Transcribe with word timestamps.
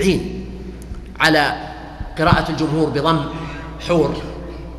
عين 0.00 0.46
على 1.20 1.52
قراءة 2.18 2.50
الجمهور 2.50 2.88
بضم 2.88 3.20
حور 3.88 4.14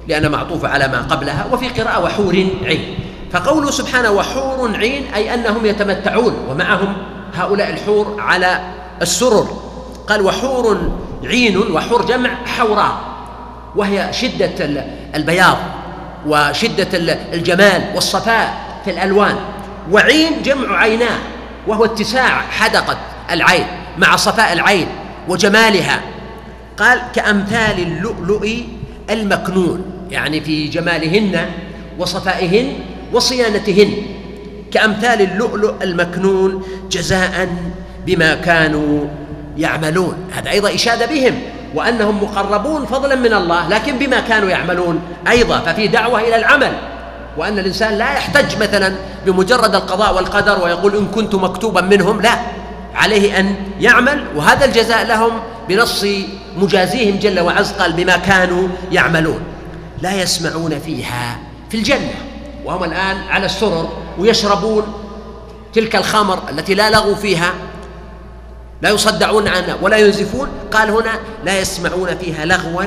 لأن 0.07 0.31
معطوفة 0.31 0.67
على 0.67 0.88
ما 0.88 1.02
قبلها 1.02 1.48
وفي 1.52 1.70
قراءة 1.70 2.03
وحور 2.03 2.45
عين. 2.63 2.95
فقوله 3.31 3.71
سبحانه 3.71 4.12
وحور 4.12 4.76
عين 4.76 5.13
أي 5.13 5.34
أنهم 5.34 5.65
يتمتعون 5.65 6.34
ومعهم 6.49 6.93
هؤلاء 7.35 7.70
الحور 7.70 8.15
على 8.20 8.62
السرر. 9.02 9.48
قال 10.07 10.21
وحور 10.21 10.91
عين 11.23 11.57
وحور 11.57 12.05
جمع 12.05 12.29
حوراء 12.45 13.01
وهي 13.76 14.13
شدة 14.13 14.84
البياض 15.15 15.57
وشدة 16.26 16.88
الجمال 17.34 17.84
والصفاء 17.95 18.53
في 18.85 18.91
الألوان. 18.91 19.35
وعين 19.91 20.41
جمع 20.43 20.77
عيناه 20.77 21.17
وهو 21.67 21.85
اتساع 21.85 22.41
حدقة 22.41 22.98
العين 23.31 23.65
مع 23.98 24.15
صفاء 24.15 24.53
العين. 24.53 24.88
وجمالها. 25.27 26.02
قال 26.77 27.02
كأمثال 27.16 27.79
اللؤلؤ 27.79 28.48
المكنون 29.09 29.85
يعني 30.12 30.41
في 30.41 30.68
جمالهن 30.68 31.45
وصفائهن 31.99 32.73
وصيانتهن. 33.13 33.93
كأمثال 34.71 35.21
اللؤلؤ 35.21 35.73
المكنون 35.84 36.63
جزاء 36.91 37.49
بما 38.05 38.35
كانوا 38.35 39.07
يعملون. 39.57 40.15
هذا 40.32 40.49
أيضا 40.49 40.76
إشادة 40.76 41.05
بهم 41.05 41.41
وأنهم 41.76 42.23
مقربون 42.23 42.85
فضلا 42.85 43.15
من 43.15 43.34
الله 43.34 43.70
لكن 43.70 43.98
بما 43.98 44.20
كانوا 44.20 44.49
يعملون 44.49 45.01
أيضا. 45.27 45.60
ففي 45.60 45.88
دعوة 45.88 46.20
إلى 46.20 46.35
العمل 46.35 46.71
وأن 47.38 47.60
الإنسان 47.60 47.93
لا 47.93 48.13
يحتج 48.13 48.62
مثلا 48.62 48.95
بمجرد 49.26 49.76
القضاء 49.76 50.15
والقدر 50.15 50.63
ويقول 50.63 50.95
إن 50.95 51.05
كنت 51.05 51.35
مكتوبا 51.35 51.82
منهم 51.82 52.21
لا. 52.21 52.60
عليه 52.95 53.39
أن 53.39 53.55
يعمل 53.79 54.25
وهذا 54.35 54.65
الجزاء 54.65 55.05
لهم 55.05 55.31
بنص 55.70 56.05
مجازيهم 56.57 57.20
جل 57.20 57.39
وعز 57.39 57.71
قال 57.71 57.93
بما 57.93 58.17
كانوا 58.17 58.67
يعملون. 58.91 59.39
لا 60.01 60.21
يسمعون 60.21 60.79
فيها 60.79 61.39
في 61.70 61.77
الجنة 61.77 62.13
وهم 62.65 62.83
الآن 62.83 63.17
على 63.17 63.45
السرر 63.45 63.89
ويشربون 64.19 64.83
تلك 65.73 65.95
الخمر 65.95 66.50
التي 66.50 66.73
لا 66.73 66.89
لغو 66.89 67.16
فيها 67.16 67.53
لا 68.81 68.89
يصدعون 68.89 69.47
عنها 69.47 69.75
ولا 69.81 69.97
ينزفون. 69.97 70.47
قال 70.72 70.89
هنا 70.89 71.11
لا 71.44 71.59
يسمعون 71.59 72.17
فيها 72.17 72.45
لغوا 72.45 72.83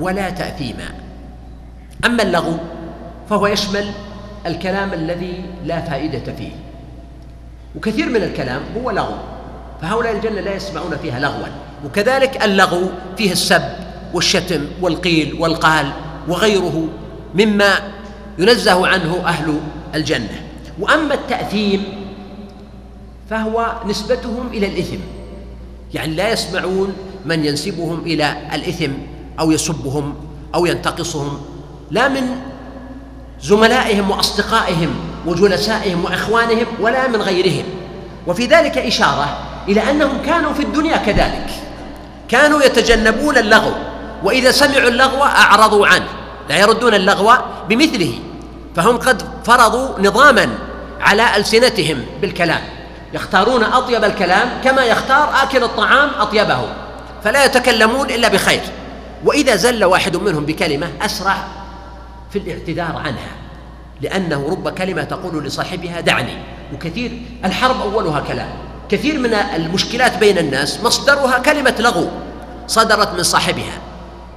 ولا 0.00 0.30
تأثيما. 0.30 0.94
أما 2.04 2.22
اللغو 2.22 2.56
فهو 3.30 3.46
يشمل 3.46 3.90
الكلام 4.46 4.92
الذي 4.92 5.44
لا 5.64 5.80
فائدة 5.80 6.32
فيه 6.32 6.52
وكثير 7.76 8.08
من 8.08 8.22
الكلام 8.22 8.62
هو 8.76 8.90
لغو. 8.90 9.16
فهؤلاء 9.82 10.16
الجنة 10.16 10.40
لا 10.40 10.54
يسمعون 10.54 10.96
فيها 11.02 11.20
لغوا 11.20 11.46
وكذلك 11.84 12.44
اللغو 12.44 12.90
فيه 13.16 13.32
السب 13.32 13.62
والشتم 14.14 14.66
والقيل 14.80 15.36
والقال 15.40 15.92
وغيره 16.28 16.88
مما 17.34 17.74
ينزه 18.38 18.86
عنه 18.86 19.22
أهل 19.26 19.60
الجنة. 19.94 20.42
وأما 20.80 21.14
التأثيم 21.14 21.84
فهو 23.30 23.72
نسبتهم 23.86 24.46
إلى 24.52 24.66
الإثم 24.66 24.98
يعني 25.94 26.14
لا 26.14 26.32
يسمعون 26.32 26.92
من 27.24 27.44
ينسبهم 27.44 28.00
إلى 28.00 28.36
الإثم 28.54 28.92
أو 29.40 29.50
يسبهم 29.50 30.14
أو 30.54 30.66
ينتقصهم 30.66 31.40
لا 31.90 32.08
من 32.08 32.22
زملائهم 33.42 34.10
وأصدقائهم 34.10 34.94
وجلسائهم 35.26 36.04
وإخوانهم 36.04 36.66
ولا 36.80 37.08
من 37.08 37.16
غيرهم. 37.22 37.64
وفي 38.26 38.46
ذلك 38.46 38.78
إشارة 38.78 39.38
إلى 39.68 39.90
أنهم 39.90 40.22
كانوا 40.26 40.52
في 40.52 40.62
الدنيا 40.62 40.96
كذلك. 40.96 41.50
كانوا 42.28 42.62
يتجنبون 42.62 43.38
اللغو 43.38 43.72
وإذا 44.22 44.50
سمعوا 44.50 44.88
اللغو 44.88 45.22
أعرضوا 45.22 45.86
عنه 45.86 46.06
لا 46.48 46.56
يردون 46.56 46.94
اللغو 46.94 47.32
بمثله. 47.68 48.18
فهم 48.76 48.96
قد 48.96 49.22
فرضوا 49.44 50.00
نظاما 50.00 50.48
على 51.00 51.36
ألسنتهم 51.36 52.04
بالكلام 52.20 52.60
يختارون 53.14 53.64
أطيب 53.64 54.04
الكلام 54.04 54.48
كما 54.64 54.84
يختار 54.84 55.30
آكل 55.42 55.64
الطعام 55.64 56.10
أطيبه 56.18 56.60
فلا 57.24 57.44
يتكلمون 57.44 58.10
إلا 58.10 58.28
بخير. 58.28 58.62
وإذا 59.24 59.56
زل 59.56 59.84
واحد 59.84 60.16
منهم 60.16 60.46
بكلمة 60.46 60.88
أسرع 61.02 61.36
في 62.30 62.38
الاعتذار 62.38 63.02
عنها 63.04 63.32
لأنه 64.00 64.48
رب 64.50 64.68
كلمة 64.68 65.02
تقول 65.04 65.44
لصاحبها 65.44 66.00
دعني. 66.00 66.38
وكثير 66.74 67.22
الحرب 67.44 67.80
أولها 67.80 68.20
كلام. 68.20 68.48
كثير 68.88 69.18
من 69.18 69.34
المشكلات 69.34 70.16
بين 70.16 70.38
الناس 70.38 70.80
مصدرها 70.84 71.38
كلمة 71.38 71.74
لغو 71.78 72.08
صدرت 72.66 73.14
من 73.14 73.22
صاحبها. 73.22 73.78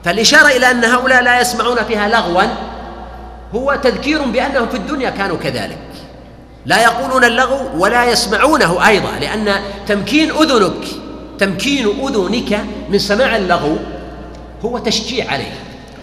فالإشارة 0.05 0.47
إلى 0.47 0.71
أن 0.71 0.85
هؤلاء 0.85 1.23
لا 1.23 1.41
يسمعون 1.41 1.83
فيها 1.83 2.07
لغوا 2.07 2.43
هو 3.55 3.79
تذكير 3.83 4.21
بأنهم 4.21 4.69
في 4.69 4.77
الدنيا 4.77 5.09
كانوا 5.09 5.37
كذلك. 5.37 5.77
لا 6.65 6.83
يقولون 6.83 7.23
اللغو 7.23 7.83
ولا 7.83 8.11
يسمعونه 8.11 8.87
أيضا 8.87 9.11
لأن 9.21 9.61
تمكين 9.87 10.31
أذنك 10.31 10.85
تمكين 11.39 11.87
أذنك 11.87 12.59
من 12.89 12.99
سماع 12.99 13.35
اللغو 13.35 13.77
هو 14.65 14.77
تشجيع 14.77 15.31
عليه. 15.31 15.53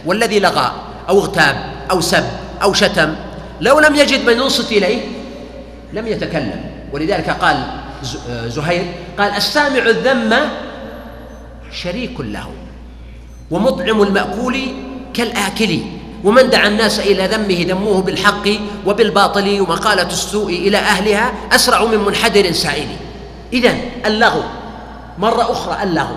والذي 0.06 0.40
لغى 0.40 0.72
أو 1.08 1.18
اغتاب 1.18 1.56
أو 1.90 2.00
سب 2.00 2.24
أو 2.62 2.72
شتم 2.72 3.14
لو 3.60 3.80
لم 3.80 3.94
يجد 3.94 4.26
من 4.26 4.32
ينصت 4.32 4.72
إليه 4.72 5.00
لم 5.92 6.06
يتكلم. 6.06 6.60
ولذلك 6.92 7.30
قال 7.30 7.56
زهير 8.46 8.84
قال 9.18 9.30
السامع 9.32 9.78
الذم 9.78 10.32
شريك 11.72 12.20
له 12.20 12.48
ومطعم 13.50 14.02
المأكول 14.02 14.56
كالآكل 15.14 15.80
ومن 16.24 16.50
دعا 16.50 16.68
الناس 16.68 16.98
إلى 16.98 17.26
ذمه 17.26 17.64
ذموه 17.68 18.02
بالحق 18.02 18.48
وبالباطل 18.86 19.60
ومقالة 19.60 20.08
السوء 20.08 20.50
إلى 20.50 20.78
أهلها 20.78 21.32
أسرع 21.52 21.84
من 21.84 21.98
منحدر 21.98 22.52
سائل. 22.52 22.88
إذا 23.52 23.74
اللغو 24.06 24.42
مرة 25.18 25.52
أخرى 25.52 25.82
اللغو. 25.82 26.16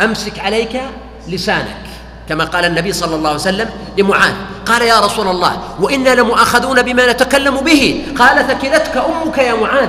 أمسك 0.00 0.38
عليك 0.38 0.80
لسانك 1.28 1.82
كما 2.28 2.44
قال 2.44 2.64
النبي 2.64 2.92
صلى 2.92 3.14
الله 3.14 3.28
عليه 3.28 3.40
وسلم 3.40 3.70
لمعاذ. 3.98 4.34
قال 4.66 4.82
يا 4.82 5.00
رسول 5.00 5.28
الله 5.28 5.60
وإنا 5.80 6.14
لمؤاخذون 6.14 6.82
بما 6.82 7.12
نتكلم 7.12 7.56
به. 7.60 8.06
قال 8.18 8.46
ثكلتك 8.48 8.96
أمك 8.96 9.38
يا 9.38 9.54
معاذ. 9.54 9.88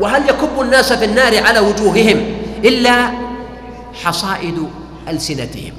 وهل 0.00 0.28
يكب 0.28 0.60
الناس 0.60 0.92
في 0.92 1.04
النار 1.04 1.42
على 1.42 1.58
وجوههم 1.58 2.36
إلا 2.64 3.10
حصائد 4.04 4.68
ألسنتهم؟ 5.08 5.72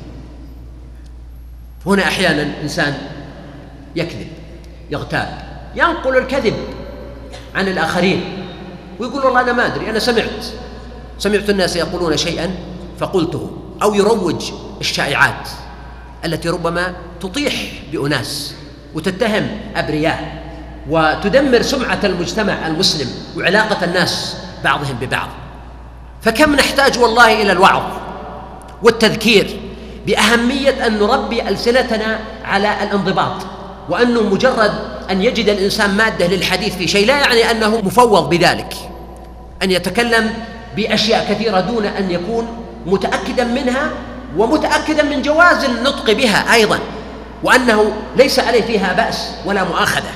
هنا 1.86 2.04
أحيانا 2.04 2.62
إنسان 2.64 2.98
يكذب 3.96 4.28
يغتاب 4.92 5.42
ينقل 5.76 6.18
الكذب 6.18 6.54
عن 7.56 7.68
الآخرين 7.68 8.24
ويقول 9.00 9.26
والله 9.26 9.42
أنا 9.42 9.54
ما 9.54 9.66
أدري 9.66 9.90
أنا 9.90 10.00
سمعت 10.00 10.46
سمعت 11.20 11.50
الناس 11.50 11.76
يقولون 11.76 12.18
شيئا 12.18 12.56
فقلته 13.00 13.52
أو 13.84 13.94
يروج 13.94 14.52
الشائعات 14.82 15.50
التي 16.26 16.50
ربما 16.50 16.94
تطيح 17.22 17.53
بأناس 17.91 18.53
وتتهم 18.94 19.47
أبرياء. 19.76 20.41
وتدمر 20.90 21.62
سمعة 21.62 22.00
المجتمع 22.04 22.68
المسلم 22.68 23.08
وعلاقة 23.38 23.86
الناس 23.86 24.36
بعضهم 24.64 24.98
ببعض. 25.02 25.28
فكم 26.22 26.56
نحتاج 26.56 27.00
والله 27.00 27.42
إلى 27.42 27.52
الوعظ 27.52 27.84
والتذكير 28.84 29.60
بأهمية 30.08 30.88
أن 30.88 31.00
نربي 31.00 31.50
ألسنتنا 31.50 32.20
على 32.46 32.84
الانضباط 32.84 33.36
وأنه 33.90 34.22
مجرد 34.22 34.72
أن 35.12 35.22
يجد 35.22 35.50
الإنسان 35.50 35.90
مادة 35.90 36.28
للحديث 36.28 36.76
في 36.76 36.88
شيء 36.88 37.08
لا 37.08 37.20
يعني 37.20 37.52
أنه 37.52 37.82
مفوض 37.82 38.30
بذلك. 38.30 38.74
أن 39.64 39.72
يتكلم 39.72 40.34
بأشياء 40.76 41.34
كثيرة 41.34 41.60
دون 41.60 41.86
أن 41.86 42.12
يكون 42.12 42.48
متأكدا 42.86 43.44
منها 43.44 43.90
ومتأكدا 44.38 45.04
من 45.04 45.22
جواز 45.22 45.64
النطق 45.64 46.12
بها 46.12 46.54
أيضا 46.54 46.80
وأنه 47.44 47.92
ليس 48.18 48.40
عليه 48.40 48.62
فيها 48.62 48.94
بأس 48.94 49.32
ولا 49.46 49.64
مؤاخذة. 49.64 50.12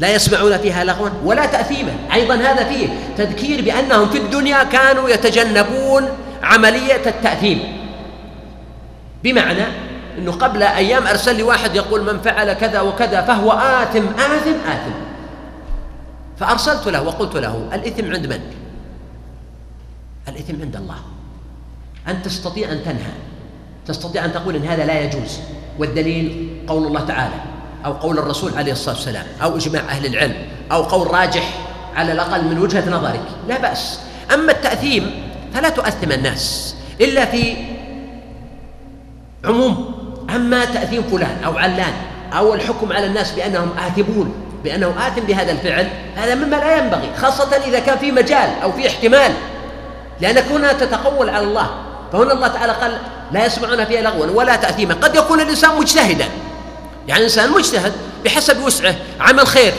لا 0.00 0.14
يسمعون 0.14 0.58
فيها 0.58 0.84
لغوا 0.84 1.08
ولا 1.24 1.46
تأثيما. 1.46 1.92
أيضا 2.12 2.34
هذا 2.34 2.64
فيه 2.64 2.88
تذكير 3.16 3.62
بأنهم 3.62 4.08
في 4.08 4.18
الدنيا 4.18 4.62
كانوا 4.62 5.08
يتجنبون 5.08 6.08
عملية 6.42 7.06
التأثيم. 7.06 7.58
بمعنى 9.24 9.64
أنه 10.18 10.32
قبل 10.32 10.62
أيام 10.62 11.06
أرسل 11.06 11.36
لي 11.36 11.42
واحد 11.42 11.74
يقول 11.74 12.02
من 12.02 12.20
فعل 12.20 12.52
كذا 12.52 12.80
وكذا 12.80 13.22
فهو 13.22 13.52
آثم 13.52 14.06
آثم 14.06 14.56
آثم. 14.68 14.94
فأرسلت 16.38 16.88
له 16.88 17.02
وقلت 17.02 17.36
له 17.36 17.68
الإثم 17.72 18.12
عند 18.14 18.26
من؟ 18.26 18.40
الإثم 20.28 20.62
عند 20.62 20.76
الله. 20.76 20.98
أن 22.08 22.22
تستطيع 22.22 22.72
أن 22.72 22.84
تنهى 22.84 23.12
تستطيع 23.86 24.24
أن 24.24 24.32
تقول 24.32 24.56
إن 24.56 24.64
هذا 24.64 24.84
لا 24.84 25.00
يجوز. 25.00 25.40
والدليل 25.78 26.50
قول 26.66 26.86
الله 26.86 27.00
تعالى 27.00 27.49
أو 27.84 27.92
قول 27.92 28.18
الرسول 28.18 28.52
عليه 28.56 28.72
الصلاة 28.72 28.94
والسلام 28.94 29.26
أو 29.42 29.56
إجماع 29.56 29.82
أهل 29.82 30.06
العلم 30.06 30.34
أو 30.72 30.82
قول 30.82 31.10
راجح 31.10 31.54
على 31.96 32.12
الأقل 32.12 32.44
من 32.44 32.58
وجهة 32.58 32.90
نظرك 32.90 33.22
لا 33.48 33.58
بأس. 33.58 34.00
أما 34.34 34.52
التأثيم 34.52 35.30
فلا 35.54 35.68
تؤثم 35.68 36.12
الناس 36.12 36.74
إلا 37.00 37.24
في 37.24 37.56
عموم. 39.44 39.94
أما 40.34 40.64
تأثيم 40.64 41.02
فلان 41.02 41.36
أو 41.44 41.58
علان 41.58 41.92
أو 42.32 42.54
الحكم 42.54 42.92
على 42.92 43.06
الناس 43.06 43.32
بأنهم 43.32 43.70
آثمون 43.78 44.34
بأنه 44.64 44.94
آثم 44.98 45.20
بهذا 45.20 45.52
الفعل 45.52 45.88
هذا 46.16 46.34
مما 46.34 46.56
لا 46.56 46.76
ينبغي 46.76 47.10
خاصة 47.16 47.56
إذا 47.56 47.78
كان 47.78 47.98
في 47.98 48.12
مجال 48.12 48.50
أو 48.62 48.72
في 48.72 48.86
احتمال. 48.86 49.32
لأنك 50.20 50.44
هنا 50.44 50.72
تتقول 50.72 51.30
على 51.30 51.44
الله 51.44 51.70
فهنا 52.12 52.32
الله 52.32 52.48
تعالى 52.48 52.72
قال 52.72 52.98
لا 53.32 53.46
يسمعون 53.46 53.84
فيها 53.84 54.00
لغوا 54.00 54.26
ولا 54.26 54.56
تأثيما. 54.56 54.94
قد 54.94 55.14
يكون 55.14 55.40
الإنسان 55.40 55.76
مجتهدا. 55.78 56.28
يعني 57.10 57.24
إنسان 57.24 57.50
مجتهد 57.50 57.92
بحسب 58.24 58.62
وسعه 58.62 58.94
عمل 59.20 59.46
خير. 59.46 59.74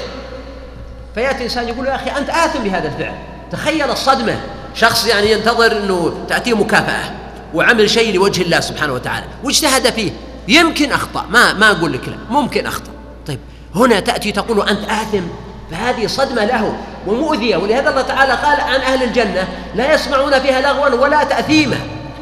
فيأتي 1.16 1.44
إنسان 1.44 1.69
يقول 1.69 1.88
يا 1.88 1.95
أخي 1.95 2.10
أنت 2.10 2.30
آثم 2.30 2.60
بهذا 2.60 2.88
الفعل. 2.88 3.16
تخيل 3.51 3.92
الصدمة. 3.92 4.39
شخص 4.75 5.07
يعني 5.07 5.31
ينتظر 5.31 5.72
أنه 5.72 6.25
تأتيه 6.30 6.54
مكافأة 6.54 7.12
وعمل 7.54 7.89
شيء 7.89 8.16
لوجه 8.16 8.42
الله 8.42 8.60
سبحانه 8.60 8.94
وتعالى. 8.94 9.25
واجتهد 9.44 9.89
فيه. 9.94 10.12
يمكن 10.48 10.92
أخطأ. 10.92 11.25
ما 11.30 11.54
ما 11.54 11.72
أقول 11.72 11.94
لك 11.94 12.07
لا. 12.07 12.16
ممكن 12.30 12.66
أخطأ. 12.66 12.92
طيب 13.28 13.39
هنا 13.75 14.00
تأتي 14.00 14.31
تقول 14.31 14.69
أنت 14.69 14.89
آثم. 14.89 15.24
فهذه 15.72 16.07
صدمة 16.07 16.45
له 16.45 16.78
ومؤذية. 17.07 17.57
ولهذا 17.57 17.89
الله 17.89 18.01
تعالى 18.01 18.33
قال 18.33 18.62
عن 18.62 18.80
أهل 18.80 19.04
الجنة 19.04 19.48
لا 19.75 19.94
يسمعون 19.94 20.39
فيها 20.39 20.62
لغوا 20.62 20.95
ولا 20.95 21.24
تأثيما 21.24 21.78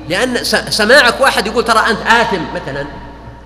لأن 0.10 0.44
سماعك 0.70 1.22
واحد 1.22 1.48
يقول 1.48 1.66
ترى 1.66 1.80
أنت 1.80 2.00
آثم 2.08 2.42
مثلا. 2.56 2.86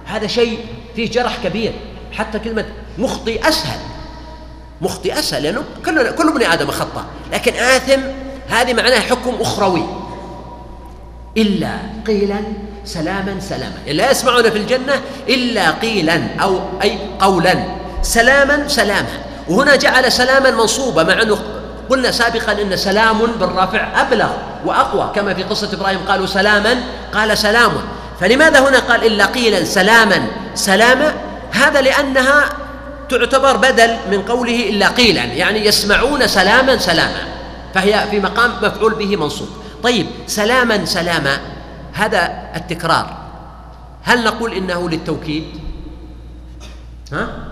هذا 0.05 0.27
شيء 0.27 0.65
فيه 0.95 1.11
جرح 1.11 1.37
كبير 1.43 1.73
حتى 2.11 2.39
كلمة 2.39 2.65
مخطي 2.97 3.49
أسهل. 3.49 3.79
مخطي 4.81 5.19
أسهل 5.19 5.43
لأنه 5.43 5.63
كل 5.85 6.11
كل 6.11 6.27
ابن 6.29 6.43
آدم 6.43 6.71
خطأ. 6.71 7.05
لكن 7.33 7.53
آثم 7.53 8.01
هذه 8.49 8.73
معناها 8.73 8.99
حكم 8.99 9.35
أخروي. 9.39 9.83
إلا 11.37 11.77
قيلا 12.07 12.39
سلاما 12.85 13.39
سلاما. 13.39 13.75
يعني 13.85 13.97
لا 13.97 14.11
يسمعون 14.11 14.49
في 14.49 14.57
الجنة 14.57 15.01
إلا 15.29 15.71
قيلا 15.71 16.21
أو 16.41 16.59
أي 16.81 16.97
قولا. 17.19 17.63
سلاما 18.01 18.67
سلاما. 18.67 19.23
وهنا 19.49 19.75
جعل 19.75 20.11
سلاما 20.11 20.51
منصوبا 20.51 21.03
مع 21.03 21.21
أنه 21.21 21.37
قلنا 21.89 22.11
سابقا 22.11 22.61
إن 22.61 22.77
سلام 22.77 23.17
بالرفع 23.39 24.01
أبلغ 24.01 24.29
وأقوى. 24.65 25.11
كما 25.15 25.33
في 25.33 25.43
قصة 25.43 25.73
إبراهيم 25.73 25.99
قالوا 26.07 26.25
سلاما 26.25 26.83
قال 27.13 27.37
سلام. 27.37 27.71
فلماذا 28.23 28.69
هنا 28.69 28.79
قال 28.79 29.05
إلا 29.05 29.25
قيلا 29.25 29.63
سلاما؟ 29.63 30.27
سلاما 30.55 31.13
هذا 31.51 31.81
لأنها 31.81 32.49
تعتبر 33.09 33.57
بدل 33.57 33.97
من 34.11 34.21
قوله 34.21 34.69
إلا 34.69 34.87
قيلا 34.87 35.23
يعني 35.23 35.65
يسمعون 35.65 36.27
سلاما 36.27 36.77
سلاما 36.77 37.27
فهي 37.73 38.07
في 38.11 38.19
مقام 38.19 38.51
مفعول 38.61 38.93
به 38.93 39.15
منصوب. 39.15 39.47
طيب 39.83 40.07
سلاما 40.27 40.85
سلاما 40.85 41.39
هذا 41.93 42.51
التكرار 42.55 43.17
هل 44.03 44.23
نقول 44.23 44.53
إنه 44.53 44.89
للتوكيد؟ 44.89 45.43
ها؟ 47.11 47.47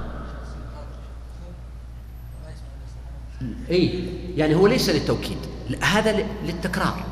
اي 3.71 4.03
يعني 4.37 4.55
هو 4.55 4.67
ليس 4.67 4.89
للتوكيد 4.89 5.37
هذا 5.81 6.25
للتكرار. 6.45 7.10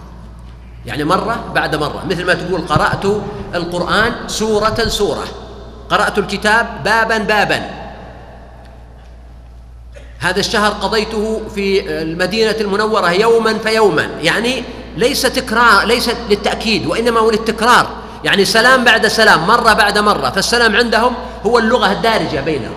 يعني 0.89 1.03
مرة 1.03 1.43
بعد 1.55 1.75
مرة 1.75 2.03
مثل 2.09 2.25
ما 2.25 2.33
تقول 2.33 2.61
قرأت 2.61 3.05
القرآن 3.55 4.13
سورة 4.27 4.83
سورة 4.87 5.23
قرأت 5.89 6.17
الكتاب 6.17 6.83
بابا 6.85 7.17
بابا. 7.17 7.69
هذا 10.19 10.39
الشهر 10.39 10.71
قضيته 10.71 11.41
في 11.55 11.89
المدينة 12.01 12.55
المنورة 12.61 13.11
يوما 13.11 13.57
فيوما 13.57 14.09
يعني 14.21 14.63
ليس 14.97 15.21
تكرار 15.21 15.85
ليس 15.85 16.09
للتأكيد 16.29 16.87
وإنما 16.87 17.19
هو 17.19 17.31
للتكرار. 17.31 17.87
يعني 18.23 18.45
سلام 18.45 18.83
بعد 18.83 19.07
سلام 19.07 19.47
مرة 19.47 19.73
بعد 19.73 19.97
مرة 19.97 20.29
فالسلام 20.29 20.75
عندهم 20.75 21.13
هو 21.45 21.57
اللغة 21.57 21.91
الدارجة 21.91 22.39
بينهم. 22.39 22.75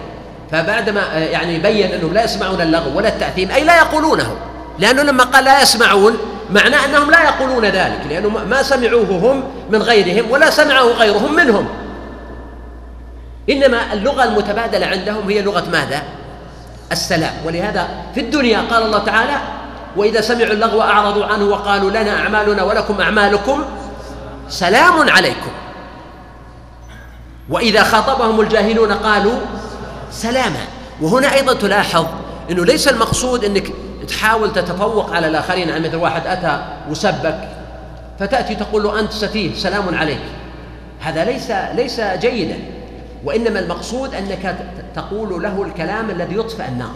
فبعدما 0.51 1.01
يعني 1.15 1.59
بين 1.59 1.93
أنهم 1.93 2.13
لا 2.13 2.25
يسمعون 2.25 2.61
اللغو 2.61 2.99
ولا 2.99 3.09
التأثيم 3.09 3.51
أي 3.51 3.65
لا 3.65 3.77
يقولونه 3.77 4.37
لأنه 4.79 5.03
لما 5.03 5.25
قال 5.25 5.45
لا 5.45 5.63
يسمعون 5.63 6.19
معناه 6.53 6.85
أنهم 6.85 7.11
لا 7.11 7.23
يقولون 7.23 7.65
ذلك 7.65 8.01
لأنه 8.09 8.29
ما 8.29 8.63
سمعوه 8.63 9.07
هم 9.09 9.45
من 9.71 9.83
غيرهم 9.83 10.31
ولا 10.31 10.51
سمعه 10.51 10.83
غيرهم 10.83 11.35
منهم. 11.35 11.69
إنما 13.51 13.93
اللغة 13.93 14.25
المتبادلة 14.25 14.87
عندهم 14.87 15.29
هي 15.29 15.43
لغة 15.43 15.65
ماذا؟ 15.73 16.03
السلام. 16.93 17.33
ولهذا 17.47 17.89
في 18.15 18.21
الدنيا 18.21 18.61
قال 18.71 18.83
الله 18.83 18.99
تعالى 18.99 19.37
وإذا 19.97 20.21
سمعوا 20.21 20.53
اللغو 20.53 20.83
أعرضوا 20.83 21.25
عنه 21.25 21.45
وقالوا 21.45 21.91
لنا 21.91 22.19
أعمالنا 22.19 22.63
ولكم 22.63 23.01
أعمالكم 23.01 23.65
سلام 24.49 25.11
عليكم. 25.11 25.51
وإذا 27.51 27.83
خاطبهم 27.83 28.41
الجاهلون 28.41 28.93
قالوا 28.93 29.39
سلاما. 30.11 30.65
وهنا 31.01 31.35
أيضا 31.35 31.55
تلاحظ 31.55 32.07
أنه 32.51 32.65
ليس 32.65 32.89
المقصود 32.89 33.45
أنك 33.45 33.73
تحاول 34.09 34.53
تتفوق 34.53 35.11
على 35.15 35.29
الآخرين 35.29 35.69
يعني 35.69 35.89
مثل 35.89 35.97
واحد 35.97 36.27
أتى 36.27 36.65
وسبك 36.91 37.49
فتأتي 38.19 38.55
تقول 38.55 38.83
له 38.83 39.01
أنت 39.01 39.13
سفيه 39.13 39.55
سلام 39.55 39.95
عليك. 39.95 40.21
هذا 41.01 41.25
ليس 41.25 41.51
ليس 41.51 42.01
جيدا 42.01 42.59
وإنما 43.25 43.61
المقصود 43.61 44.15
أنك 44.15 44.57
تقول 44.97 45.43
له 45.43 45.63
الكلام 45.63 46.11
الذي 46.11 46.37
يطفئ 46.37 46.69
النار. 46.69 46.95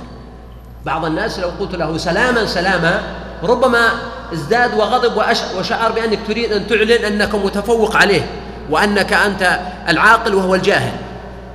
بعض 0.85 1.05
الناس 1.05 1.39
لو 1.39 1.49
قلت 1.61 1.75
له 1.75 1.97
سلاما 1.97 2.47
سلاما 2.47 3.01
ربما 3.43 3.89
ازداد 4.33 4.75
وغضب 4.75 5.23
وشعر 5.59 5.93
بأنك 5.93 6.19
تريد 6.29 6.53
أن 6.53 6.67
تعلن 6.67 7.05
أنك 7.05 7.35
متفوق 7.35 7.97
عليه 7.97 8.23
وأنك 8.71 9.13
أنت 9.13 9.59
العاقل 9.89 10.35
وهو 10.35 10.55
الجاهل. 10.55 10.93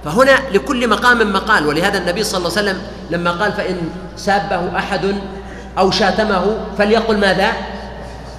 فهنا 0.06 0.40
لكل 0.52 0.90
مقام 0.90 1.34
مقال 1.34 1.68
ولهذا 1.68 1.98
النبي 1.98 2.24
صلى 2.24 2.38
الله 2.38 2.58
عليه 2.58 2.70
وسلم 2.70 2.82
لما 3.10 3.32
قال 3.32 3.52
فإن 3.52 3.78
سابه 4.18 4.78
أحد 4.78 5.16
أو 5.78 5.92
شاتمه 5.92 6.58
فليقل 6.78 7.18
ماذا؟ 7.18 7.52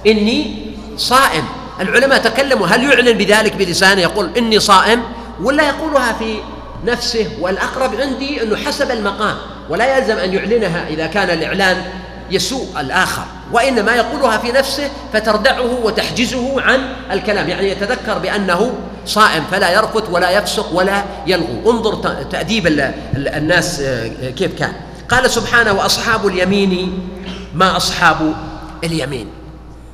إني 0.07 0.65
صائم. 0.97 1.43
العلماء 1.81 2.19
تكلموا 2.19 2.67
هل 2.67 2.83
يعلن 2.83 3.17
بذلك 3.17 3.55
بلسانه 3.55 4.01
يقول 4.01 4.29
إني 4.37 4.59
صائم؟ 4.59 5.03
ولا 5.41 5.67
يقولها 5.67 6.13
في 6.13 6.37
نفسه 6.85 7.27
والأقرب 7.39 7.95
عندي 7.95 8.43
أنه 8.43 8.55
حسب 8.55 8.91
المقام 8.91 9.35
ولا 9.69 9.97
يلزم 9.97 10.17
أن 10.17 10.33
يعلنها 10.33 10.87
إذا 10.87 11.07
كان 11.07 11.29
الإعلان 11.29 11.77
يسوء 12.31 12.67
الآخر 12.79 13.23
وإنما 13.51 13.95
يقولها 13.95 14.37
في 14.37 14.51
نفسه 14.51 14.89
فتردعه 15.13 15.79
وتحجزه 15.83 16.61
عن 16.61 16.79
الكلام. 17.11 17.49
يعني 17.49 17.69
يتذكر 17.69 18.17
بأنه 18.17 18.73
صائم 19.05 19.43
فلا 19.51 19.71
يرفث 19.71 20.09
ولا 20.11 20.29
يفسق 20.29 20.73
ولا 20.73 21.03
يلغو. 21.27 21.71
انظر 21.71 21.95
تأديب 22.31 22.91
الناس 23.17 23.79
آه، 23.79 24.29
كيف 24.29 24.59
كان. 24.59 24.73
قال 25.09 25.29
سبحانه 25.29 25.73
وأصحاب 25.73 26.27
اليمين 26.27 27.09
ما 27.53 27.77
أصحاب 27.77 28.35
اليمين. 28.83 29.27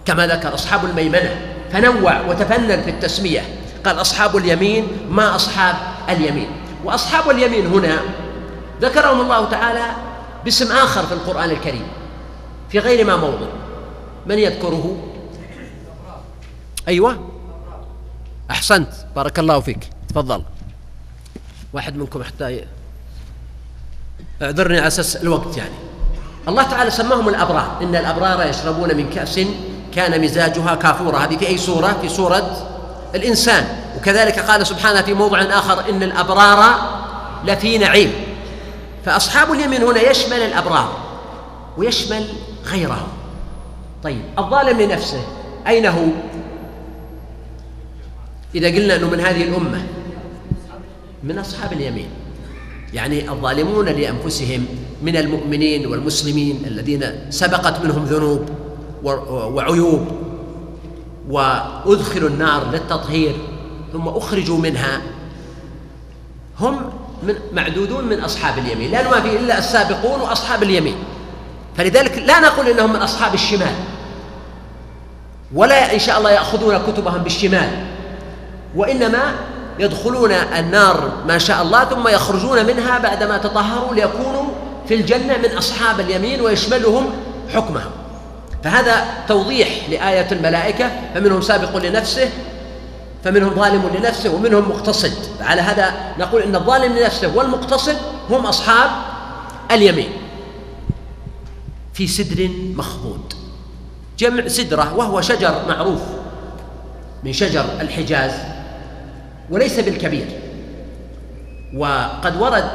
كما 0.06 0.28
ذكر 0.28 0.54
أصحاب 0.54 0.86
الميمنة. 0.86 1.56
فنوع 1.72 2.22
وتفنن 2.22 2.82
في 2.82 2.90
التسمية. 2.90 3.42
قال 3.86 4.02
أصحاب 4.02 4.38
اليمين 4.38 4.88
ما 5.10 5.36
أصحاب 5.36 5.76
اليمين. 6.10 6.50
وأصحاب 6.84 7.30
اليمين 7.30 7.68
هنا 7.68 8.00
ذكرهم 8.82 9.22
الله 9.22 9.50
تعالى 9.50 9.86
باسم 10.46 10.72
آخر 10.72 11.06
في 11.06 11.12
القرآن 11.12 11.50
الكريم 11.50 11.88
في 12.70 12.80
غير 12.80 13.06
ما 13.06 13.16
موضع. 13.16 13.48
من 14.26 14.40
يذكره؟ 14.40 14.98
أيوة. 16.88 17.30
أحسنت. 18.52 18.90
بارك 19.16 19.40
الله 19.40 19.60
فيك. 19.60 19.90
تفضل. 20.10 20.44
واحد 21.74 21.98
منكم 21.98 22.24
حتى 22.24 22.66
اعذرني 24.42 24.78
على 24.78 24.88
أساس 24.88 25.16
الوقت 25.16 25.58
يعني. 25.58 25.76
الله 26.48 26.64
تعالى 26.64 26.92
سماهم 26.92 27.30
الأبرار. 27.30 27.78
إن 27.82 27.96
الأبرار 27.96 28.48
يشربون 28.48 28.98
من 28.98 29.10
كأس 29.10 29.40
كان 29.96 30.22
مزاجها 30.22 30.76
كافورا. 30.76 31.18
هذه 31.18 31.38
في 31.38 31.48
أي 31.48 31.58
سورة؟ 31.58 31.98
في 32.02 32.10
سورة 32.10 32.68
الإنسان. 33.16 33.68
وكذلك 33.98 34.40
قال 34.40 34.68
سبحانه 34.68 35.02
في 35.02 35.14
موضع 35.14 35.42
آخر 35.42 35.90
إن 35.90 36.04
الأبرار 36.04 36.76
لفي 37.46 37.78
نعيم. 37.78 38.12
فأصحاب 39.06 39.52
اليمين 39.52 39.84
هنا 39.84 40.10
يشمل 40.10 40.38
الأبرار 40.38 40.98
ويشمل 41.78 42.28
غيرهم. 42.66 43.08
طيب 44.04 44.22
الظالم 44.40 44.82
لنفسه 44.82 45.22
أين 45.68 45.86
هو؟ 45.86 46.06
إذا 48.56 48.68
قلنا 48.68 48.96
أنه 48.96 49.10
من 49.10 49.20
هذه 49.20 49.44
الأمة 49.44 49.84
من 51.24 51.40
أصحاب 51.40 51.74
اليمين. 51.74 52.10
يعني 52.94 53.30
الظالمون 53.30 53.86
لأنفسهم 53.86 54.66
من 55.02 55.18
المؤمنين 55.18 55.88
والمسلمين 55.88 56.64
الذين 56.68 57.06
سبقت 57.30 57.86
منهم 57.86 58.06
ذنوب 58.06 58.50
وعيوب 59.54 60.08
وأدخلوا 61.30 62.30
النار 62.30 62.72
للتطهير 62.72 63.36
ثم 63.94 64.08
أخرجوا 64.08 64.58
منها 64.58 65.02
هم 66.60 66.80
من 67.24 67.36
معدودون 67.54 68.06
من 68.06 68.20
أصحاب 68.20 68.58
اليمين 68.58 68.92
لأنه 68.92 69.10
ما 69.10 69.22
في 69.22 69.40
إلا 69.40 69.58
السابقون 69.58 70.22
وأصحاب 70.22 70.64
اليمين 70.64 70.96
فلذلك 71.78 72.18
لا 72.18 72.40
نقول 72.40 72.68
إنهم 72.68 72.94
من 72.94 73.00
أصحاب 73.00 73.34
الشمال 73.34 73.74
ولا 75.54 75.94
إن 75.94 76.00
شاء 76.00 76.18
الله 76.18 76.32
يأخذون 76.32 76.78
كتبهم 76.78 77.24
بالشمال 77.24 77.86
وإنما 78.76 79.36
يدخلون 79.80 80.32
النار 80.32 81.12
ما 81.28 81.38
شاء 81.38 81.62
الله 81.62 81.86
ثم 81.86 82.08
يخرجون 82.08 82.66
منها 82.66 83.00
بعدما 83.00 83.38
تطهروا 83.38 83.96
ليكونوا 83.96 84.44
في 84.88 84.94
الجنة 84.96 85.38
من 85.38 85.58
أصحاب 85.58 86.00
اليمين 86.00 86.42
ويشملهم 86.42 87.10
حكمهم. 87.54 87.92
فهذا 88.64 89.06
توضيح 89.28 89.90
لآية 89.90 90.32
الملائكة 90.32 90.92
فمنهم 91.14 91.42
سابق 91.42 91.78
لنفسه 91.78 92.30
فمنهم 93.24 93.56
ظالم 93.56 93.90
لنفسه 93.96 94.30
ومنهم 94.36 94.70
مقتصد. 94.70 95.14
على 95.42 95.62
هذا 95.62 95.94
نقول 96.20 96.42
إن 96.42 96.56
الظالم 96.56 96.98
لنفسه 96.98 97.38
والمقتصد 97.38 97.96
هم 98.30 98.46
أصحاب 98.46 98.90
اليمين. 99.72 100.10
في 101.94 102.08
سدر 102.08 102.50
مخضود. 102.76 103.34
جمع 104.18 104.48
سدرة 104.48 104.96
وهو 104.96 105.22
شجر 105.22 105.62
معروف 105.68 106.02
من 107.24 107.34
شجر 107.34 107.66
الحجاز. 107.82 108.32
وليس 109.52 109.80
بالكبير. 109.80 110.26
وقد 111.76 112.42
ورد 112.42 112.72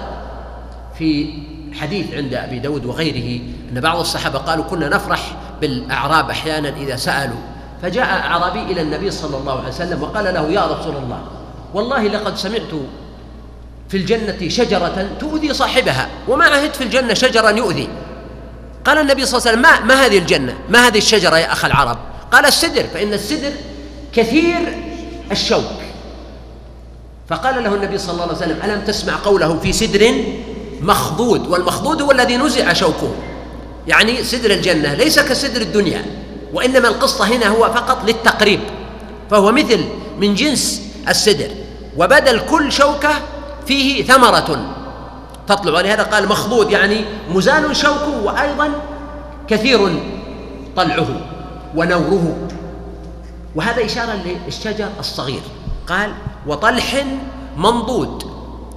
في 0.99 1.33
حديث 1.73 2.15
عند 2.15 2.35
أبي 2.35 2.59
داود 2.59 2.85
وغيره 2.87 3.41
أن 3.73 3.81
بعض 3.81 3.99
الصحابة 3.99 4.39
قالوا 4.39 4.65
كنا 4.65 4.89
نفرح 4.89 5.37
بالأعراب 5.61 6.31
أحيانا 6.31 6.69
إذا 6.69 6.97
سألوا. 6.97 7.41
فجاء 7.83 8.05
أعرابي 8.05 8.63
إلى 8.63 8.81
النبي 8.81 9.11
صلى 9.11 9.37
الله 9.37 9.59
عليه 9.59 9.69
وسلم 9.69 10.03
وقال 10.03 10.25
له 10.25 10.51
يا 10.51 10.67
رسول 10.67 10.97
الله 10.97 11.23
والله 11.75 12.03
لقد 12.09 12.37
سمعت 12.37 12.73
في 13.89 13.97
الجنة 13.97 14.49
شجرة 14.49 15.09
تؤذي 15.21 15.55
صاحبها 15.55 16.09
وما 16.29 16.45
عهدت 16.45 16.77
في 16.77 16.85
الجنة 16.85 17.15
شجرا 17.15 17.51
يؤذي. 17.51 17.89
قال 18.85 18.99
النبي 18.99 19.27
صلى 19.27 19.39
الله 19.39 19.49
عليه 19.49 19.59
وسلم 19.59 19.87
ما, 19.87 19.95
ما 19.95 20.07
هذه 20.07 20.19
الجنة؟ 20.19 20.55
ما 20.69 20.87
هذه 20.87 20.99
الشجرة 20.99 21.39
يا 21.39 21.53
أخ 21.53 21.65
العرب؟ 21.65 21.99
قال 22.33 22.47
السدر. 22.47 22.85
فإن 22.85 23.13
السدر 23.13 23.53
كثير 24.13 24.59
الشوك. 25.31 25.84
فقال 27.29 27.65
له 27.65 27.75
النبي 27.75 27.99
صلى 27.99 28.13
الله 28.13 28.23
عليه 28.25 28.35
وسلم 28.35 28.59
ألم 28.65 28.81
تسمع 28.81 29.17
قوله 29.25 29.59
في 29.59 29.73
سدر 29.73 30.15
مخضود؟ 30.81 31.47
والمخضود 31.47 32.03
هو 32.03 32.11
الذي 32.11 32.37
نزع 32.37 32.73
شوكه. 32.73 33.11
يعني 33.89 34.25
سدر 34.25 34.51
الجنة 34.51 34.95
ليس 34.95 35.19
كسدر 35.19 35.61
الدنيا 35.61 36.05
وإنما 36.53 36.89
القصة 36.89 37.25
هنا 37.25 37.47
هو 37.47 37.65
فقط 37.65 38.05
للتقريب 38.07 38.61
فهو 39.31 39.53
مثل 39.53 39.85
من 40.21 40.35
جنس 40.35 40.83
السدر. 41.09 41.51
وبدل 41.97 42.41
كل 42.41 42.73
شوكة 42.73 43.11
فيه 43.67 44.05
ثمرة 44.05 44.75
تطلع 45.49 45.73
ولهذا 45.75 46.03
قال 46.03 46.29
مخضود 46.29 46.71
يعني 46.71 47.05
مزال 47.31 47.77
شوكه 47.77 48.23
وأيضا 48.25 48.71
كثير 49.49 50.03
طلعه 50.77 51.21
ونوره. 51.75 52.37
وهذا 53.57 53.85
إشارة 53.85 54.19
للشجر 54.47 54.89
الصغير. 55.01 55.43
قال 55.89 56.13
وطلح 56.47 57.05
منضود. 57.57 58.35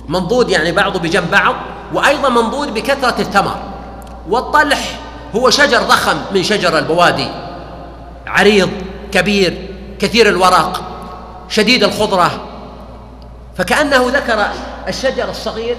منضود 0.07 0.49
يعني 0.49 0.71
بعضه 0.71 0.99
بجنب 0.99 1.31
بعض 1.31 1.55
وأيضا 1.93 2.29
منضود 2.29 2.73
بكثرة 2.73 3.21
الثمر 3.21 3.59
والطلح 4.29 4.99
هو 5.35 5.49
شجر 5.49 5.83
ضخم 5.83 6.17
من 6.33 6.43
شجر 6.43 6.77
البوادي. 6.77 7.27
عريض 8.27 8.69
كبير 9.11 9.67
كثير 9.99 10.29
الورق 10.29 10.81
شديد 11.49 11.83
الخضرة. 11.83 12.31
فكأنه 13.57 14.11
ذكر 14.13 14.47
الشجر 14.87 15.29
الصغير 15.29 15.75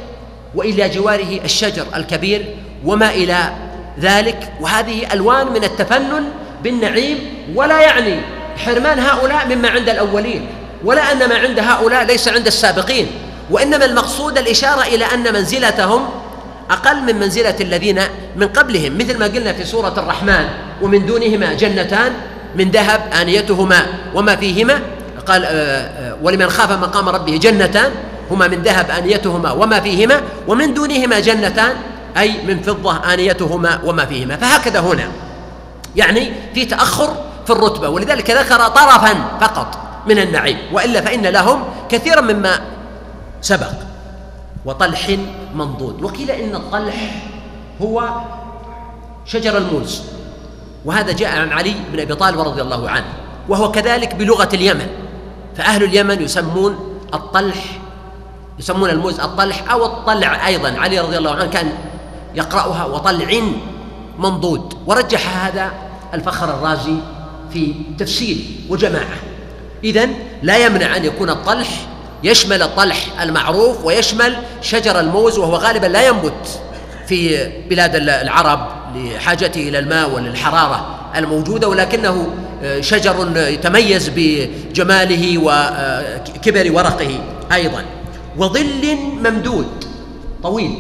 وإلى 0.55 0.89
جواره 0.89 1.41
الشجر 1.45 1.87
الكبير 1.97 2.57
وما 2.85 3.11
إلى 3.11 3.53
ذلك. 4.01 4.53
وهذه 4.61 5.13
ألوان 5.13 5.53
من 5.53 5.65
التفنن 5.65 6.25
بالنعيم 6.63 7.19
ولا 7.55 7.81
يعني 7.81 8.21
حرمان 8.57 8.99
هؤلاء 8.99 9.47
مما 9.47 9.69
عند 9.69 9.89
الأولين. 9.89 10.47
ولا 10.85 11.13
أن 11.13 11.29
ما 11.29 11.35
عند 11.35 11.59
هؤلاء 11.59 12.05
ليس 12.05 12.29
عند 12.29 12.47
السابقين 12.47 13.07
وإنما 13.51 13.85
المقصود 13.85 14.39
الإشارة 14.39 14.83
إلى 14.83 15.05
أن 15.05 15.33
منزلتهم 15.33 16.09
أقل 16.71 17.03
من 17.03 17.17
منزلة 17.17 17.55
الذين 17.61 18.01
من 18.37 18.49
قبلهم 18.49 18.99
مثل 18.99 19.19
ما 19.19 19.27
قلنا 19.27 19.53
في 19.53 19.65
سورة 19.65 19.95
الرحمن 19.97 20.49
ومن 20.83 21.07
دونهما 21.07 21.55
جنتان 21.55 22.13
من 22.57 22.71
ذهب 22.71 23.01
آنيتهما 23.21 23.87
وما 24.15 24.37
فيهما 24.37 24.81
قال 25.27 25.45
آه، 25.45 25.49
آه، 25.51 26.17
ولمن 26.23 26.51
خاف 26.51 26.73
مقام 26.73 27.09
ربه 27.09 27.37
جنتان 27.37 27.91
هما 28.31 28.49
من 28.49 28.63
ذهب 28.63 28.91
آنيتهما 28.91 29.53
وما 29.53 29.81
فيهما 29.81 30.21
ومن 30.49 30.75
دونهما 30.75 31.21
جنتان 31.21 31.75
أي 32.19 32.43
من 32.47 32.63
فضة 32.63 32.97
آنيتهما 33.13 33.81
وما 33.85 34.05
فيهما. 34.07 34.37
فهكذا 34.37 34.81
هنا 34.81 35.09
يعني 35.97 36.33
في 36.55 36.65
تأخر 36.65 37.17
في 37.47 37.53
الرتبة 37.53 37.89
ولذلك 37.89 38.31
ذكر 38.31 38.69
طرفا 38.69 39.15
فقط. 39.41 39.88
من 40.09 40.19
النعيم. 40.19 40.59
وإلا 40.73 41.01
فإن 41.01 41.27
لهم 41.27 41.65
كثيرا 41.89 42.21
مما 42.21 42.61
سبق. 43.41 43.73
وطلح 44.65 45.17
منضود. 45.55 46.03
وقيل 46.03 46.31
إن 46.31 46.55
الطلح 46.55 47.25
هو 47.83 48.09
شجر 49.27 49.59
الموز. 49.59 50.03
وهذا 50.85 51.13
جاء 51.13 51.39
عن 51.39 51.53
علي 51.53 51.75
بن 51.93 52.01
أبي 52.01 52.15
طالب 52.15 52.41
رضي 52.41 52.63
الله 52.63 52.91
عنه. 52.91 53.13
وهو 53.49 53.71
كذلك 53.71 54.15
بلغة 54.15 54.49
اليمن. 54.55 54.87
فأهل 55.57 55.85
اليمن 55.85 56.23
يسمون 56.23 57.01
الطلح 57.15 57.79
يسمون 58.59 58.91
الموز 58.91 59.21
الطلح 59.21 59.73
أو 59.73 59.87
الطلع 59.87 60.47
أيضا. 60.47 60.79
علي 60.79 61.01
رضي 61.01 61.19
الله 61.19 61.35
عنه 61.35 61.47
كان 61.47 61.73
يقرأها 62.35 62.85
وطلع 62.85 63.43
منضود. 64.19 64.75
ورجح 64.87 65.47
هذا 65.47 65.73
الفخر 66.15 66.49
الرازي 66.55 66.97
في 67.53 67.75
تفسير 67.99 68.37
وجماعة. 68.69 69.28
اذا 69.85 70.09
لا 70.43 70.67
يمنع 70.67 70.97
أن 70.97 71.05
يكون 71.05 71.31
الطلح 71.31 71.69
يشمل 72.25 72.63
الطلح 72.63 73.23
المعروف 73.23 73.85
ويشمل 73.85 74.37
شجر 74.63 75.01
الموز 75.01 75.39
وهو 75.39 75.57
غالبا 75.57 75.87
لا 75.87 76.09
ينبت 76.09 76.61
في 77.07 77.49
بلاد 77.71 77.95
العرب 77.97 78.69
لحاجته 78.95 79.69
إلى 79.69 79.79
الماء 79.79 80.11
وللحراره 80.11 80.99
الموجودة 81.17 81.69
ولكنه 81.69 82.29
آه، 82.63 82.81
شجر 82.81 83.37
يتميز 83.37 84.11
بجماله 84.17 85.39
وكبر 85.39 86.73
ورقه 86.73 87.21
أيضا. 87.53 87.85
وظل 88.37 88.97
ممدود 88.97 89.67
طويل. 90.43 90.75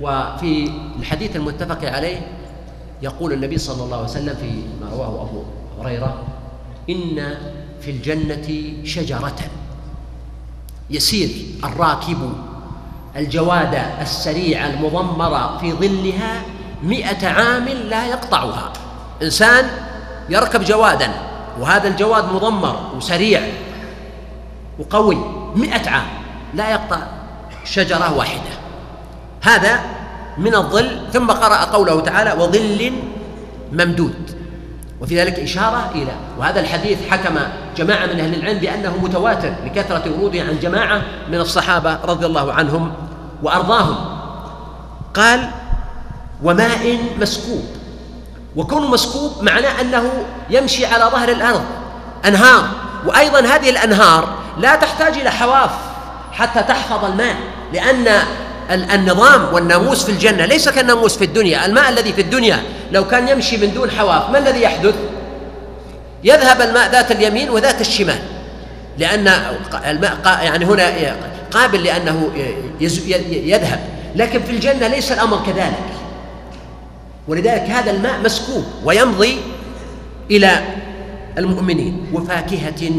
وفي 0.00 0.70
الحديث 0.98 1.36
المتفق 1.36 1.88
عليه 1.88 2.20
يقول 3.02 3.32
النبي 3.32 3.58
صلى 3.58 3.84
الله 3.84 3.96
عليه 3.96 4.06
وسلم 4.08 4.34
في 4.34 4.50
ما 4.84 4.90
رواه 4.92 5.22
أبو 5.22 5.42
هريرة 5.82 6.22
إن 6.90 7.34
في 7.80 7.90
الجنة 7.90 8.72
شجرة. 8.84 9.36
يسير 10.90 11.30
الراكب 11.64 12.32
الجواد 13.16 13.82
السريع 14.00 14.66
المضمرة 14.66 15.58
في 15.58 15.72
ظلها 15.72 16.42
مئة 16.82 17.28
عام 17.28 17.68
لا 17.68 18.06
يقطعها. 18.06 18.72
إنسان 19.22 19.70
يركب 20.28 20.64
جوادا 20.64 21.10
وهذا 21.60 21.88
الجواد 21.88 22.32
مضمر 22.32 22.92
وسريع 22.96 23.42
وقوي 24.78 25.16
مئة 25.54 25.90
عام 25.90 26.08
لا 26.54 26.70
يقطع 26.70 27.06
شجرة 27.64 28.16
واحدة. 28.16 28.50
هذا 29.42 29.80
من 30.38 30.54
الظل. 30.54 31.12
ثم 31.12 31.30
قرأ 31.30 31.64
قوله 31.64 32.00
تعالى 32.00 32.32
وظل 32.32 32.92
ممدود. 33.72 34.37
وفي 35.00 35.20
ذلك 35.20 35.38
إشارة 35.38 35.90
إلى 35.94 36.12
وهذا 36.38 36.60
الحديث 36.60 36.98
حكم 37.10 37.34
جماعة 37.76 38.06
من 38.06 38.20
أهل 38.20 38.34
العلم 38.34 38.58
بأنه 38.58 38.96
متواتر 39.02 39.52
لكثرة 39.64 40.02
وروده 40.10 40.40
عن 40.40 40.58
جماعة 40.62 41.02
من 41.28 41.40
الصحابة 41.40 41.98
رضي 42.04 42.26
الله 42.26 42.52
عنهم 42.52 42.92
وأرضاهم. 43.42 43.96
قال 45.14 45.50
وماء 46.42 46.98
مسكوب. 47.20 47.64
وكونه 48.56 48.90
مسكوب 48.90 49.42
معناه 49.42 49.80
أنه 49.80 50.10
يمشي 50.50 50.86
على 50.86 51.04
ظهر 51.04 51.28
الأرض 51.28 51.64
أنهار. 52.26 52.68
وأيضا 53.06 53.40
هذه 53.40 53.70
الأنهار 53.70 54.28
لا 54.58 54.76
تحتاج 54.76 55.18
إلى 55.18 55.30
حواف 55.30 55.70
حتى 56.32 56.62
تحفظ 56.62 57.04
الماء 57.04 57.36
لأن 57.72 58.22
النظام 58.70 59.54
والناموس 59.54 60.04
في 60.04 60.12
الجنة 60.12 60.46
ليس 60.46 60.68
كالناموس 60.68 61.16
في 61.16 61.24
الدنيا. 61.24 61.66
الماء 61.66 61.88
الذي 61.88 62.12
في 62.12 62.20
الدنيا 62.20 62.62
لو 62.92 63.06
كان 63.06 63.28
يمشي 63.28 63.56
من 63.56 63.74
دون 63.74 63.90
حواف 63.90 64.30
ما 64.30 64.38
الذي 64.38 64.62
يحدث؟ 64.62 64.94
يذهب 66.24 66.60
الماء 66.60 66.90
ذات 66.90 67.10
اليمين 67.10 67.50
وذات 67.50 67.80
الشمال 67.80 68.18
لأن 68.98 69.28
الماء 69.86 70.18
يعني 70.24 70.64
هنا 70.64 71.16
قابل 71.50 71.82
لأنه 71.82 72.30
يذهب. 73.30 73.80
لكن 74.16 74.42
في 74.42 74.50
الجنة 74.50 74.86
ليس 74.86 75.12
الأمر 75.12 75.42
كذلك. 75.46 75.88
ولذلك 77.28 77.62
هذا 77.62 77.90
الماء 77.90 78.20
مسكوب 78.20 78.64
ويمضي 78.84 79.36
إلى 80.30 80.60
المؤمنين. 81.38 82.06
وفاكهة 82.12 82.90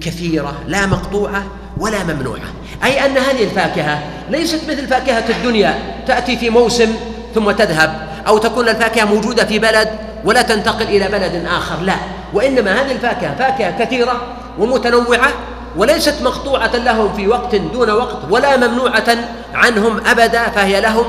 كثيرة 0.00 0.54
لا 0.66 0.86
مقطوعة 0.86 1.46
ولا 1.76 2.04
ممنوعة. 2.04 2.48
أي 2.84 3.06
أن 3.06 3.18
هذه 3.18 3.44
الفاكهة 3.44 4.02
ليست 4.30 4.60
مثل 4.70 4.88
فاكهة 4.88 5.24
الدنيا 5.28 5.74
تأتي 6.06 6.36
في 6.36 6.50
موسم 6.50 6.94
ثم 7.34 7.50
تذهب 7.50 8.08
أو 8.26 8.38
تكون 8.38 8.68
الفاكهة 8.68 9.04
موجودة 9.04 9.44
في 9.44 9.58
بلد 9.58 9.88
ولا 10.24 10.42
تنتقل 10.42 10.82
إلى 10.86 11.08
بلد 11.08 11.46
آخر 11.46 11.80
لا. 11.82 11.96
وإنما 12.34 12.72
هذه 12.82 12.92
الفاكهة 12.92 13.36
فاكهة 13.36 13.84
كثيرة 13.84 14.22
ومتنوعة 14.58 15.28
وليست 15.76 16.22
مقطوعة 16.22 16.76
لهم 16.76 17.16
في 17.16 17.28
وقت 17.28 17.54
دون 17.54 17.90
وقت 17.90 18.16
ولا 18.30 18.56
ممنوعة 18.56 19.16
عنهم 19.54 20.00
أبدا 20.06 20.48
فهي 20.48 20.80
لهم 20.80 21.04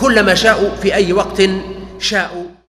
كلما 0.00 0.34
شاءوا 0.34 0.70
في 0.82 0.94
أي 0.94 1.12
وقت 1.12 1.42
شاءوا 1.98 2.47